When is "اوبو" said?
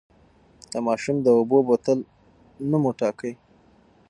1.37-1.57